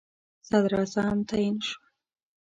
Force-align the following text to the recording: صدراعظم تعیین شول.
صدراعظم 0.49 1.17
تعیین 1.29 1.55
شول. 1.67 1.85